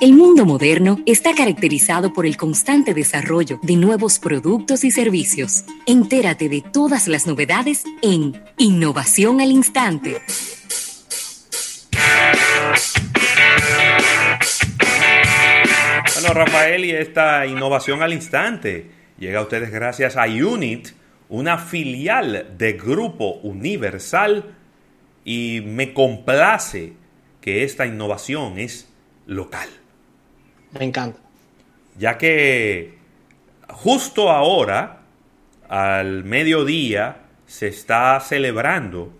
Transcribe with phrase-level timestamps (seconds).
[0.00, 5.62] El mundo moderno está caracterizado por el constante desarrollo de nuevos productos y servicios.
[5.84, 10.22] Entérate de todas las novedades en Innovación al Instante.
[16.14, 20.88] Bueno, Rafael, y esta innovación al instante llega a ustedes gracias a Unit,
[21.28, 24.54] una filial de Grupo Universal,
[25.26, 26.94] y me complace
[27.42, 28.88] que esta innovación es
[29.26, 29.68] local.
[30.78, 31.18] Me encanta.
[31.98, 32.98] Ya que
[33.68, 35.02] justo ahora,
[35.68, 39.12] al mediodía, se está celebrando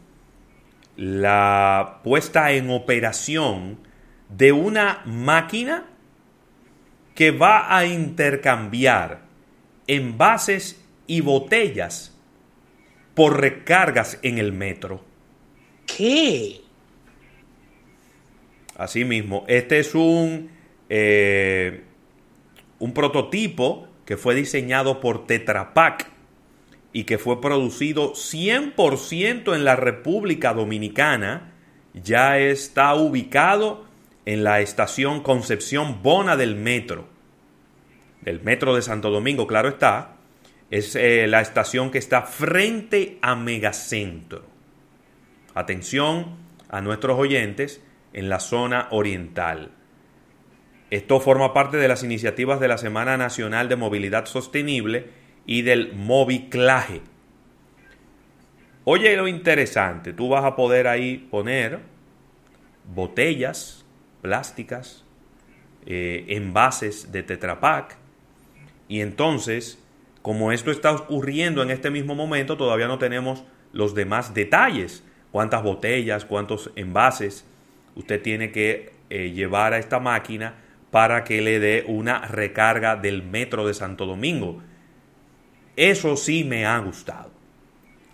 [0.96, 3.78] la puesta en operación
[4.28, 5.86] de una máquina
[7.14, 9.23] que va a intercambiar
[9.87, 12.16] envases y botellas
[13.14, 15.04] por recargas en el metro.
[15.87, 16.60] ¿Qué?
[18.76, 20.51] Asimismo, este es un
[20.90, 21.84] eh,
[22.80, 26.10] un prototipo que fue diseñado por Tetra Pak
[26.92, 31.52] y que fue producido 100% en la República Dominicana,
[31.95, 33.84] ya está ubicado
[34.26, 37.06] en la estación Concepción Bona del metro,
[38.22, 40.16] del metro de Santo Domingo, claro está,
[40.70, 44.45] es eh, la estación que está frente a Megacentro.
[45.54, 46.37] Atención
[46.68, 47.80] a nuestros oyentes
[48.12, 49.70] en la zona oriental.
[50.91, 55.10] Esto forma parte de las iniciativas de la Semana Nacional de Movilidad Sostenible
[55.46, 57.01] y del Moviclaje.
[58.85, 61.79] Oye lo interesante, tú vas a poder ahí poner
[62.93, 63.87] botellas
[64.21, 65.05] plásticas,
[65.87, 67.97] eh, envases de Tetra Pak,
[68.88, 69.81] y entonces,
[70.22, 75.62] como esto está ocurriendo en este mismo momento, todavía no tenemos los demás detalles, cuántas
[75.62, 77.47] botellas, cuántos envases
[77.94, 80.56] usted tiene que eh, llevar a esta máquina
[80.91, 84.62] para que le dé una recarga del metro de Santo Domingo.
[85.77, 87.31] Eso sí me ha gustado.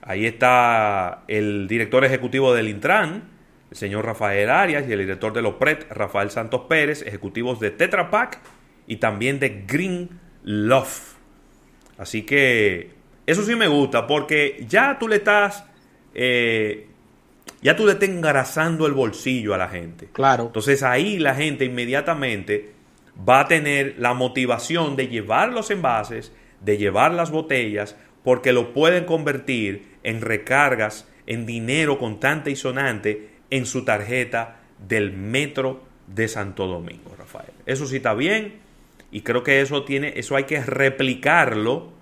[0.02, 3.24] Ahí está el director ejecutivo del Intran,
[3.70, 8.10] el señor Rafael Arias, y el director de Lopret, Rafael Santos Pérez, ejecutivos de Tetra
[8.10, 8.38] Pak
[8.86, 11.16] y también de Green Love.
[11.98, 12.90] Así que
[13.26, 15.64] eso sí me gusta, porque ya tú le estás,
[16.14, 16.86] eh,
[17.62, 20.08] ya tú le estás engrasando el bolsillo a la gente.
[20.12, 20.44] Claro.
[20.46, 22.72] Entonces ahí la gente inmediatamente
[23.28, 28.72] va a tener la motivación de llevar los envases, de llevar las botellas, porque lo
[28.72, 36.28] pueden convertir en recargas, en dinero contante y sonante en su tarjeta del metro de
[36.28, 37.52] Santo Domingo, Rafael.
[37.64, 38.54] Eso sí está bien
[39.10, 41.92] y creo que eso tiene, eso hay que replicarlo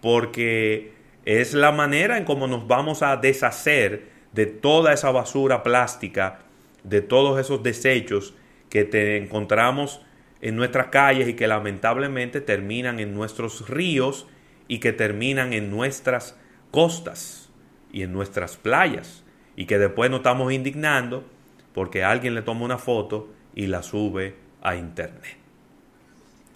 [0.00, 0.92] porque
[1.24, 6.40] es la manera en cómo nos vamos a deshacer de toda esa basura plástica,
[6.84, 8.34] de todos esos desechos
[8.70, 10.00] que te encontramos
[10.40, 14.26] en nuestras calles y que lamentablemente terminan en nuestros ríos
[14.68, 16.36] y que terminan en nuestras
[16.70, 17.50] costas
[17.92, 19.24] y en nuestras playas
[19.56, 21.24] y que después nos estamos indignando
[21.72, 25.36] porque alguien le toma una foto y la sube a internet.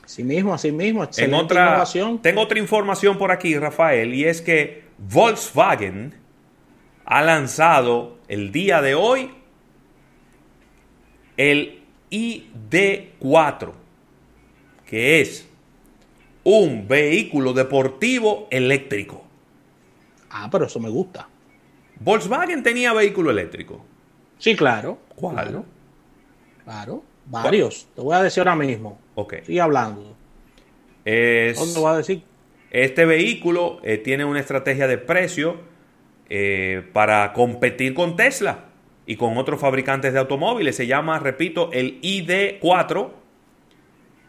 [0.04, 1.08] Así mismo, así mismo.
[1.16, 1.84] En otra,
[2.20, 6.14] tengo otra información por aquí, Rafael, y es que Volkswagen
[7.04, 9.30] ha lanzado el día de hoy
[11.36, 13.72] el ID4,
[14.86, 15.48] que es
[16.44, 19.24] un vehículo deportivo eléctrico.
[20.30, 21.28] Ah, pero eso me gusta.
[22.00, 23.84] Volkswagen tenía vehículo eléctrico.
[24.38, 24.98] Sí, claro.
[25.14, 25.64] ¿Cuál?
[26.64, 27.88] Claro, varios.
[27.94, 28.98] Te voy a decir ahora mismo.
[29.14, 29.34] Ok.
[29.44, 30.16] Sigue hablando.
[31.04, 32.22] Es, ¿Dónde voy a decir?
[32.70, 35.71] Este vehículo eh, tiene una estrategia de precio
[36.34, 38.64] eh, para competir con Tesla
[39.04, 40.74] y con otros fabricantes de automóviles.
[40.74, 43.10] Se llama, repito, el ID4,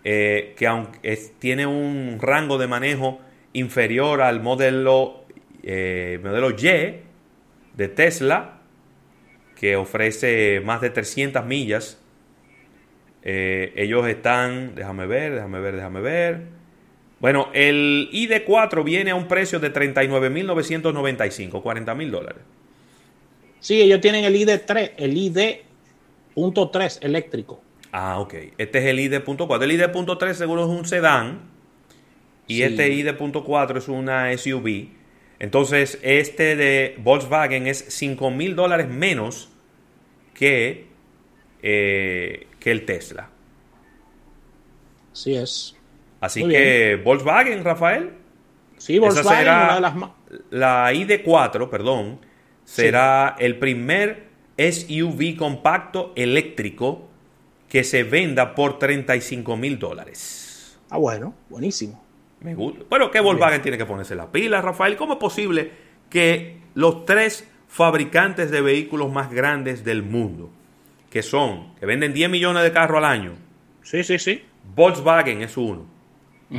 [0.04, 3.22] eh, que aunque tiene un rango de manejo
[3.54, 5.24] inferior al modelo,
[5.64, 6.58] eh, modelo Y
[7.78, 8.60] de Tesla,
[9.56, 12.04] que ofrece más de 300 millas.
[13.22, 16.42] Ellos están, déjame ver, déjame ver, déjame ver.
[17.24, 22.42] Bueno, el ID4 viene a un precio de 39.995, 40 mil dólares.
[23.62, 27.64] Sí, ellos tienen el ID3, el ID.3 eléctrico.
[27.94, 28.34] Ah, ok.
[28.58, 29.64] Este es el ID.4.
[29.64, 31.44] El ID.3 seguro es un sedán
[32.46, 32.64] y Sí.
[32.64, 34.90] este ID.4 es una SUV.
[35.40, 39.48] Entonces, este de Volkswagen es 5 mil dólares menos
[40.34, 40.88] que,
[41.62, 43.30] eh, que el Tesla.
[45.14, 45.78] Así es.
[46.24, 48.12] Así Muy que Volkswagen, Rafael,
[48.78, 50.12] Sí, Volkswagen, será una de las más.
[50.52, 52.20] la ID4, perdón,
[52.64, 54.28] será el primer
[54.58, 57.10] SUV compacto eléctrico
[57.68, 60.80] que se venda por 35 mil dólares.
[60.90, 62.02] Ah, bueno, buenísimo.
[62.40, 62.86] Me gusta.
[62.90, 64.96] Pero que Volkswagen tiene que ponerse la pila, Rafael.
[64.96, 65.72] ¿Cómo es posible
[66.10, 70.52] que los tres fabricantes de vehículos más grandes del mundo,
[71.10, 73.34] que son, que venden 10 millones de carros al año,
[73.82, 74.42] Sí, sí, sí.
[74.76, 75.86] Volkswagen es uno,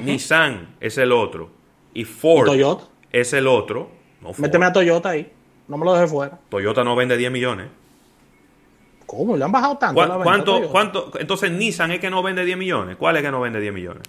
[0.02, 1.50] Nissan es el otro,
[1.92, 2.84] y Ford Toyota.
[3.12, 3.90] es el otro.
[4.20, 4.30] No.
[4.38, 5.30] Méteme a Toyota ahí.
[5.68, 6.38] No me lo dejes fuera.
[6.48, 7.68] Toyota no vende 10 millones.
[9.06, 9.36] ¿Cómo?
[9.36, 9.94] ¿Le han bajado tanto?
[9.94, 10.72] ¿Cuá- la venta a ¿Cuánto, Toyota?
[10.72, 11.12] cuánto?
[11.18, 12.96] Entonces Nissan es que no vende 10 millones.
[12.96, 14.02] ¿Cuál es que no vende 10 millones?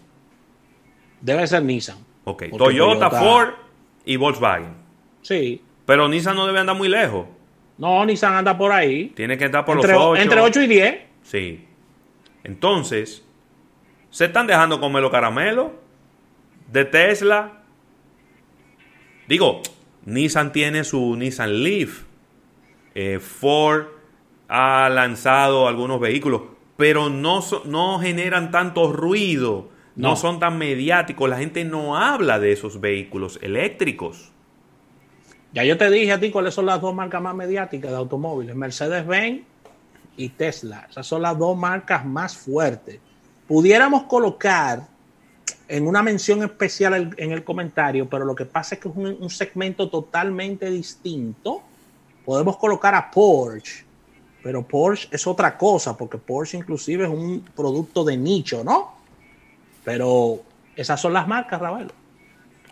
[1.21, 1.97] Debe ser Nissan.
[2.23, 3.49] Ok, Toyota, Ford
[4.05, 4.73] y Volkswagen.
[5.21, 5.61] Sí.
[5.85, 7.27] Pero Nissan no debe andar muy lejos.
[7.77, 9.09] No, Nissan anda por ahí.
[9.15, 10.21] Tiene que estar por Entre, los 8.
[10.21, 10.95] entre 8 y 10.
[11.23, 11.67] Sí.
[12.43, 13.24] Entonces,
[14.15, 15.71] se están dejando comer los caramelos
[16.71, 17.63] de Tesla.
[19.27, 19.61] Digo,
[20.05, 22.03] Nissan tiene su Nissan Leaf.
[22.93, 23.87] Eh, Ford
[24.47, 26.43] ha lanzado algunos vehículos,
[26.77, 30.11] pero no, so- no generan tanto ruido, no.
[30.11, 30.15] No.
[30.15, 31.29] son tan mediáticos.
[31.29, 34.31] La gente no habla de esos vehículos eléctricos.
[35.51, 38.55] Ya yo te dije a ti cuáles son las dos marcas más mediáticas de automóviles.
[38.55, 39.43] Mercedes-Benz
[40.15, 40.87] y Tesla.
[40.89, 43.01] Esas son las dos marcas más fuertes.
[43.47, 44.87] Pudiéramos colocar
[45.67, 49.17] en una mención especial en el comentario, pero lo que pasa es que es un,
[49.19, 51.61] un segmento totalmente distinto.
[52.23, 53.83] Podemos colocar a Porsche,
[54.41, 58.93] pero Porsche es otra cosa, porque Porsche inclusive es un producto de nicho, ¿no?
[59.83, 60.41] Pero
[60.75, 61.91] esas son las marcas, Ravelo.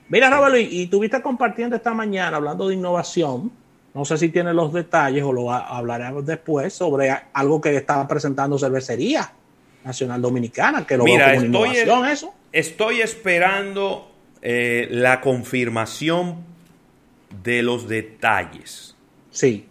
[0.10, 3.52] Mira, Ravelo, y, y tuviste compartiendo esta mañana hablando de innovación.
[3.94, 8.08] No sé si tiene los detalles o lo ha- hablaremos después sobre algo que estaba
[8.08, 9.32] presentando Cervecería
[9.86, 12.34] Nacional Dominicana, que lo Mira, veo como estoy- innovación eso.
[12.52, 14.10] Estoy esperando
[14.42, 16.44] eh, la confirmación
[17.44, 18.96] de los detalles.
[19.32, 19.66] Sí.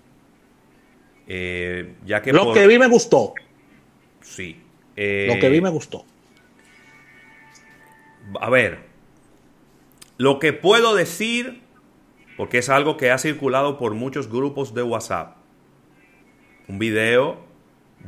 [1.28, 3.34] Eh, ya que Lo por- que vi me gustó.
[4.20, 4.60] Sí.
[4.96, 6.04] Eh, Lo que vi me gustó.
[8.40, 8.78] A ver.
[10.18, 11.62] Lo que puedo decir,
[12.36, 15.36] porque es algo que ha circulado por muchos grupos de WhatsApp.
[16.68, 17.44] Un video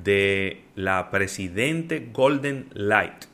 [0.03, 3.25] de la presidente Golden Light.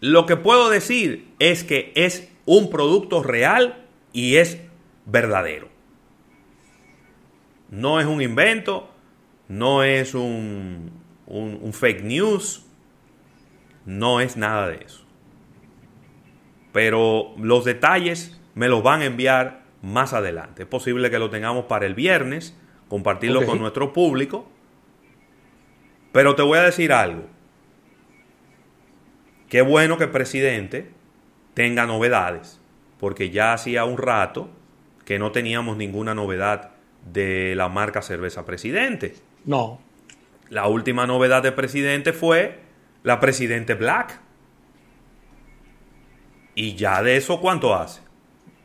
[0.00, 4.60] Lo que puedo decir es que es un producto real y es
[5.06, 5.68] verdadero.
[7.70, 8.90] No es un invento,
[9.48, 10.92] no es un,
[11.26, 12.64] un- fake news,
[13.84, 15.04] no es nada de eso.
[16.72, 20.62] Pero los detalles me los van a enviar más adelante.
[20.62, 22.56] Es posible que lo tengamos para el viernes,
[22.88, 24.48] compartirlo con nuestro público.
[26.12, 27.24] Pero te voy a decir algo.
[29.48, 30.90] Qué bueno que el presidente
[31.54, 32.60] tenga novedades,
[32.98, 34.50] porque ya hacía un rato
[35.04, 36.72] que no teníamos ninguna novedad
[37.12, 39.14] de la marca Cerveza Presidente.
[39.44, 39.80] No.
[40.50, 42.60] La última novedad de presidente fue
[43.02, 44.20] la presidente Black.
[46.54, 48.00] Y ya de eso, ¿cuánto hace?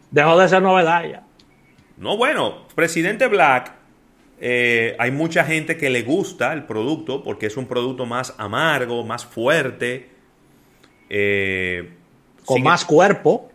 [0.09, 1.23] Dejó de ser novedad ya.
[1.97, 3.73] No, bueno, presidente Black,
[4.41, 9.05] eh, hay mucha gente que le gusta el producto porque es un producto más amargo,
[9.05, 10.09] más fuerte.
[11.09, 11.89] eh,
[12.45, 13.51] Con más cuerpo.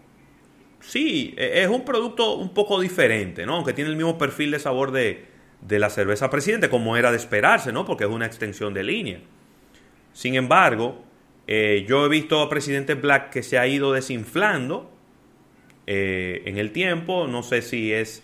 [0.81, 3.56] Sí, e- es un producto un poco diferente, ¿no?
[3.56, 5.27] Aunque tiene el mismo perfil de sabor de,
[5.61, 7.85] de la cerveza presidente, como era de esperarse, ¿no?
[7.85, 9.21] Porque es una extensión de línea.
[10.12, 11.03] Sin embargo,
[11.46, 14.91] eh, yo he visto a Presidente Black que se ha ido desinflando
[15.87, 17.27] en el tiempo.
[17.29, 18.22] No sé si es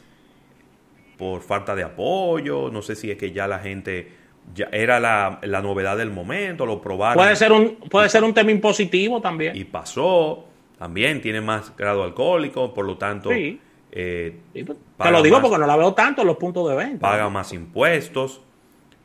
[1.23, 4.11] por falta de apoyo, no sé si es que ya la gente
[4.53, 8.35] ya era la, la novedad del momento, lo probaron Puede ser un, puede ser un
[8.35, 9.55] tema impositivo también.
[9.55, 10.45] y pasó.
[10.79, 13.61] También tiene más grado alcohólico, por lo tanto, Sí.
[13.93, 15.43] eh, Sí, pues, Te lo digo más.
[15.43, 17.09] porque no la veo tanto en los puntos de venta.
[17.09, 18.41] paga más impuestos.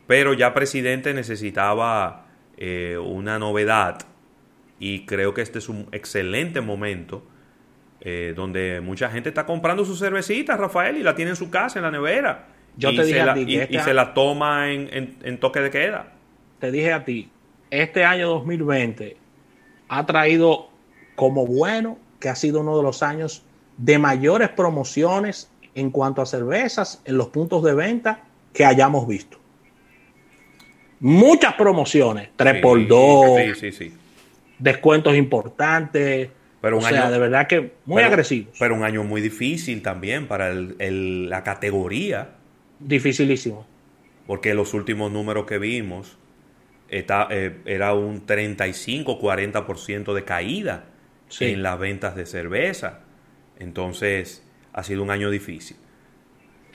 [0.08, 2.26] Pero ya presidente necesitaba
[2.58, 4.00] eh, una novedad
[4.80, 7.22] y creo que este es un excelente momento
[8.10, 11.78] eh, donde mucha gente está comprando su cervecita, Rafael, y la tiene en su casa,
[11.80, 12.48] en la nevera.
[12.78, 14.72] Yo y te dije se a la, ti que y- este y se la toma
[14.72, 16.14] en, en- en toque de queda.
[16.60, 17.30] te dije a ti,
[17.70, 19.18] este año 2020
[19.90, 20.70] ha traído
[21.16, 23.44] como bueno que ha sido uno de los años
[23.78, 28.22] de mayores promociones en cuanto a cervezas en los puntos de venta
[28.54, 29.38] que hayamos visto.
[31.00, 33.94] Muchas promociones, 3x2, Sí, sí, sí.
[34.58, 36.30] descuentos importantes.
[36.68, 38.56] Pero o sea, año- de verdad que muy Pero- agresivos.
[38.60, 42.32] Pero un año muy difícil también para el- el- la categoría,
[42.80, 43.66] Dificilísimo.
[44.26, 46.18] porque los últimos números que vimos
[46.90, 50.86] está, eh, era un 35-40% de caída
[51.30, 51.46] Sí.
[51.46, 53.00] en las ventas de cerveza.
[53.60, 54.44] Entonces,
[54.74, 55.78] ha sido un año difícil.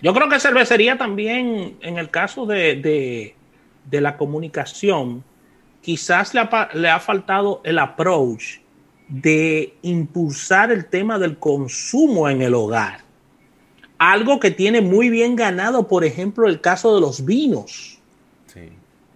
[0.02, 3.36] Yo creo que cervecería también, en el caso de, de,
[3.88, 5.22] de la comunicación,
[5.80, 8.58] quizás le ha, le ha faltado el approach
[9.08, 13.00] de impulsar el tema del consumo en el hogar.
[13.98, 17.98] Algo que tiene muy bien ganado, por ejemplo, el caso de los vinos.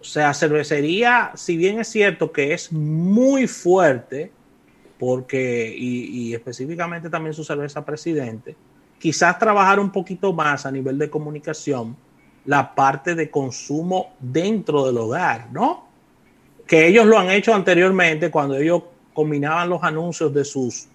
[0.01, 4.31] O sea, cervecería, si bien es cierto que es muy fuerte,
[4.99, 8.55] porque, y, y específicamente también su cerveza presidente,
[9.01, 11.97] quizás trabajar un poquito más a nivel de comunicación
[12.47, 15.87] la parte de consumo dentro del hogar, ¿no?
[16.67, 18.83] Que ellos lo han hecho anteriormente cuando ellos
[19.17, 20.89] combinaban los anuncios de sus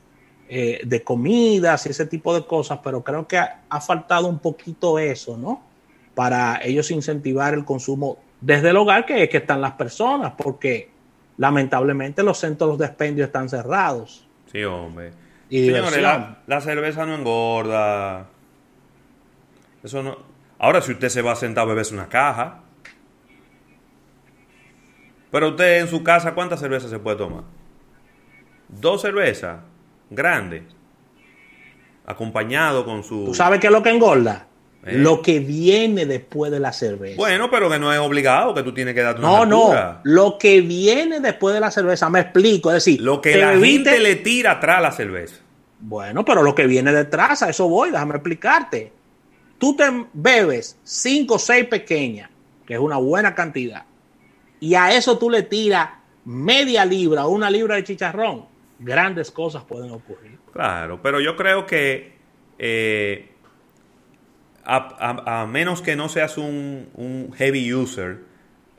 [0.48, 4.38] eh, de comidas y ese tipo de cosas, pero creo que ha, ha, faltado un
[4.38, 5.64] poquito eso, ¿no?
[6.14, 10.92] Para ellos incentivar el consumo desde el hogar, que es que están las personas, porque
[11.38, 14.28] lamentablemente los centros de expendio están cerrados.
[14.52, 15.14] Sí, hombre.
[15.50, 18.28] Y Señores, la, la, cerveza no engorda.
[19.84, 20.18] Eso no.
[20.60, 22.60] Ahora, si usted se va a sentar a beberse una caja.
[25.32, 27.44] Pero usted en su casa, ¿cuántas cervezas se puede tomar?
[28.80, 29.60] Dos cervezas
[30.10, 30.64] grandes.
[32.06, 33.26] Acompañado con su.
[33.26, 34.48] ¿Tú sabes qué es lo que engorda?
[34.86, 34.98] ¿Eh?
[34.98, 37.16] Lo que viene después de la cerveza.
[37.16, 40.00] Bueno, pero que no es obligado, que tú tienes que darte una No, no.
[40.04, 42.72] Lo que viene después de la cerveza, me explico.
[42.72, 45.36] Es decir, lo que la gente le tira atrás la cerveza.
[45.80, 48.92] Bueno, pero lo que viene detrás, a eso voy, déjame explicarte.
[49.58, 52.30] Tú te bebes cinco o seis pequeñas,
[52.66, 53.86] que es una buena cantidad,
[54.60, 55.90] y a eso tú le tiras
[56.26, 58.51] media libra o una libra de chicharrón.
[58.82, 60.40] Grandes cosas pueden ocurrir.
[60.52, 62.14] Claro, pero yo creo que
[62.58, 63.30] eh,
[64.66, 68.20] a, menos que no seas un, heavy user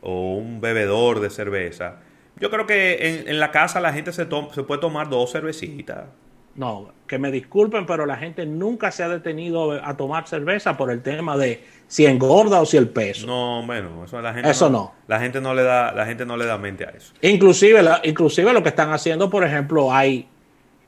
[0.00, 2.00] o un bebedor de cerveza,
[2.40, 6.06] yo creo que en, la casa la gente se puede tomar dos cervecitas.
[6.54, 10.90] No, que me disculpen, pero la gente nunca se ha detenido a tomar cerveza por
[10.90, 13.26] el tema de si engorda o si el peso.
[13.26, 14.94] No, bueno, eso la gente eso no, no.
[15.08, 17.14] La gente no le da, la gente no le da mente a eso.
[17.22, 20.26] Inclusive, la, inclusive lo que están haciendo, por ejemplo, hay,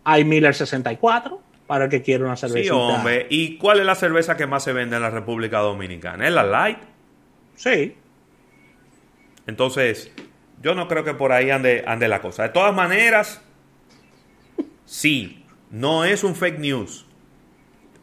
[0.04, 2.62] hay Miller 64 para el que quiere una cerveza.
[2.62, 3.26] Sí, hombre.
[3.30, 6.26] ¿Y cuál es la cerveza que más se vende en la República Dominicana?
[6.26, 6.78] ¿Es la Light?
[7.54, 7.97] Sí.
[9.47, 10.11] Entonces,
[10.62, 12.44] yo no creo que por ahí ande, ande la cosa.
[12.44, 13.42] De todas maneras,
[14.87, 15.44] sí,
[15.75, 17.04] no es un fake news.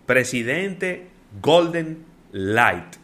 [0.06, 1.08] Presidente
[1.42, 2.98] Golden Light.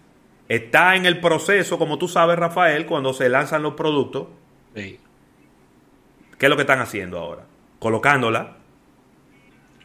[0.50, 4.28] Está en el proceso, como tú sabes, Rafael, cuando se lanzan los productos.
[4.76, 5.00] Sí.
[6.38, 7.46] ¿Qué es lo que están haciendo ahora?
[7.80, 8.58] Colocándola.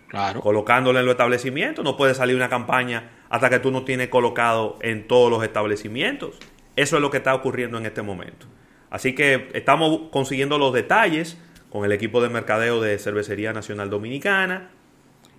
[0.08, 0.40] Claro.
[0.40, 1.84] Colocándola en los establecimientos.
[1.84, 6.40] No puede salir una campaña hasta que tú no tienes colocado en todos los establecimientos.
[6.74, 8.46] Eso es lo que está ocurriendo en este momento.
[8.90, 11.38] Así que estamos consiguiendo los detalles
[11.72, 14.68] con el equipo de mercadeo de Cervecería Nacional Dominicana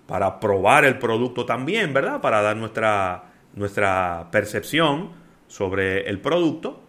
[0.08, 2.20] para probar el producto también, ¿verdad?
[2.20, 5.12] Para dar nuestra, nuestra percepción
[5.46, 6.82] sobre el producto.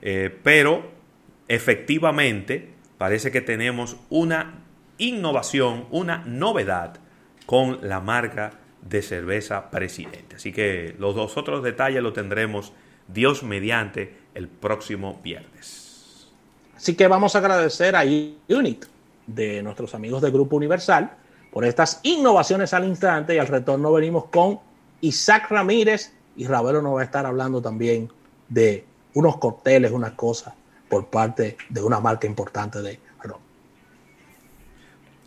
[0.00, 0.90] Eh, pero
[1.48, 4.62] efectivamente parece que tenemos una
[4.96, 6.94] innovación, una novedad
[7.44, 10.36] con la marca de cerveza Presidente.
[10.36, 12.72] Así que los dos otros detalles los tendremos
[13.06, 15.81] Dios mediante el próximo viernes.
[16.82, 18.86] Así que vamos a agradecer a Unit
[19.28, 21.12] de nuestros amigos de Grupo Universal
[21.52, 24.58] por estas innovaciones al instante y al retorno venimos con
[25.00, 28.10] Isaac Ramírez y Ravelo nos va a estar hablando también
[28.48, 28.84] de
[29.14, 30.54] unos cócteles, unas cosas
[30.88, 33.38] por parte de una marca importante de ron.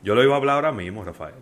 [0.03, 1.35] Yo lo iba a hablar ahora mismo, Rafael.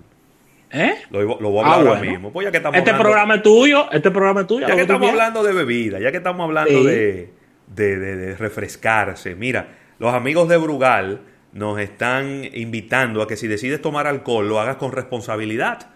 [0.69, 0.93] ¿Eh?
[1.09, 2.11] Lo, lo voy a hablar ah, ahora bueno.
[2.11, 2.31] mismo.
[2.31, 4.67] Pues ya que estamos este hablando, programa es tuyo, este programa es tuyo.
[4.67, 6.85] Ya que estamos hablando de bebida, ya que estamos hablando sí.
[6.85, 7.33] de,
[7.65, 9.33] de, de, de refrescarse.
[9.33, 11.21] Mira, los amigos de Brugal
[11.53, 15.91] nos están invitando a que si decides tomar alcohol lo hagas con responsabilidad.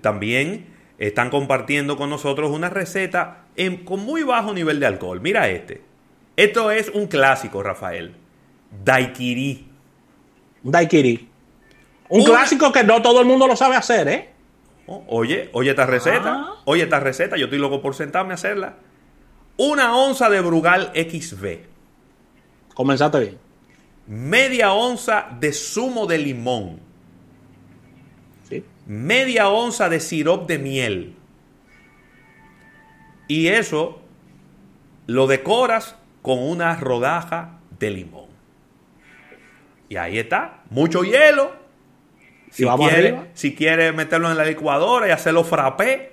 [0.00, 5.20] También están compartiendo con nosotros una receta en, con muy bajo nivel de alcohol.
[5.20, 5.82] Mira este.
[6.34, 8.14] Esto es un clásico, Rafael.
[8.82, 9.68] Daiquiri.
[10.62, 11.28] Daiquiri.
[12.08, 14.30] Un clásico que no todo el mundo lo sabe hacer, ¿eh?
[14.86, 16.36] Oh, oye, oye esta receta.
[16.36, 16.54] Ah.
[16.64, 17.36] Oye esta receta.
[17.36, 18.76] Yo estoy loco por sentarme a hacerla.
[19.58, 21.71] Una onza de Brugal XB.
[22.74, 23.38] Comenzaste bien.
[24.06, 26.80] Media onza de zumo de limón.
[28.48, 28.64] Sí.
[28.86, 31.14] Media onza de sirop de miel.
[33.28, 34.00] Y eso
[35.06, 38.26] lo decoras con una rodaja de limón.
[39.88, 40.62] Y ahí está.
[40.70, 41.60] Mucho hielo.
[42.50, 46.12] Si quiere, si quiere meterlo en la licuadora y hacerlo frappé.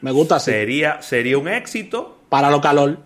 [0.00, 0.50] Me gusta así.
[0.50, 2.18] Sería, sería un éxito.
[2.28, 2.98] Para lo calor.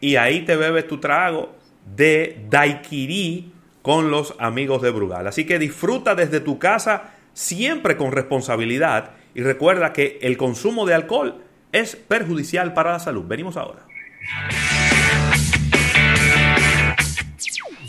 [0.00, 1.60] Y ahí te bebes tu trago
[1.96, 5.26] de Daiquiri con los amigos de Brugal.
[5.26, 10.94] Así que disfruta desde tu casa siempre con responsabilidad y recuerda que el consumo de
[10.94, 11.42] alcohol
[11.72, 13.24] es perjudicial para la salud.
[13.26, 13.86] Venimos ahora.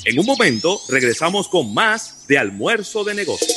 [0.05, 3.51] En un momento regresamos con más de almuerzo de negocios.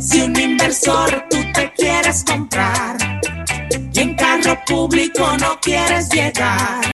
[0.00, 2.96] Si un inversor tú te quieres comprar
[3.92, 6.80] y en carro público no quieres llegar